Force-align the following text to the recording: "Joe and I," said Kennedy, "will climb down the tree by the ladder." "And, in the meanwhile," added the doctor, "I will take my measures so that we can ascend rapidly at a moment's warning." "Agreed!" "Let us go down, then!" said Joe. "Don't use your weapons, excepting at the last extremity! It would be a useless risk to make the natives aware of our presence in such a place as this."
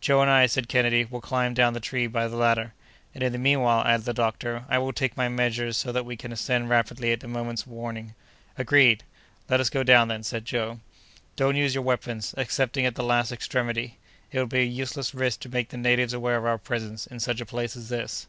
"Joe 0.00 0.20
and 0.20 0.30
I," 0.30 0.46
said 0.46 0.68
Kennedy, 0.68 1.04
"will 1.04 1.20
climb 1.20 1.52
down 1.52 1.72
the 1.72 1.80
tree 1.80 2.06
by 2.06 2.28
the 2.28 2.36
ladder." 2.36 2.74
"And, 3.12 3.24
in 3.24 3.32
the 3.32 3.40
meanwhile," 3.40 3.84
added 3.84 4.04
the 4.06 4.14
doctor, 4.14 4.64
"I 4.68 4.78
will 4.78 4.92
take 4.92 5.16
my 5.16 5.28
measures 5.28 5.76
so 5.76 5.90
that 5.90 6.04
we 6.04 6.16
can 6.16 6.30
ascend 6.30 6.70
rapidly 6.70 7.10
at 7.10 7.24
a 7.24 7.26
moment's 7.26 7.66
warning." 7.66 8.14
"Agreed!" 8.56 9.02
"Let 9.48 9.58
us 9.58 9.70
go 9.70 9.82
down, 9.82 10.06
then!" 10.06 10.22
said 10.22 10.44
Joe. 10.44 10.78
"Don't 11.34 11.56
use 11.56 11.74
your 11.74 11.82
weapons, 11.82 12.36
excepting 12.36 12.86
at 12.86 12.94
the 12.94 13.02
last 13.02 13.32
extremity! 13.32 13.98
It 14.30 14.38
would 14.38 14.48
be 14.48 14.60
a 14.60 14.62
useless 14.62 15.12
risk 15.12 15.40
to 15.40 15.48
make 15.48 15.70
the 15.70 15.76
natives 15.76 16.12
aware 16.12 16.36
of 16.36 16.46
our 16.46 16.56
presence 16.58 17.08
in 17.08 17.18
such 17.18 17.40
a 17.40 17.44
place 17.44 17.74
as 17.74 17.88
this." 17.88 18.28